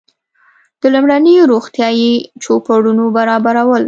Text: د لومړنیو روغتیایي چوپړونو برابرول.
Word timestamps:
د 0.81 0.83
لومړنیو 0.93 1.49
روغتیایي 1.53 2.11
چوپړونو 2.43 3.03
برابرول. 3.17 3.79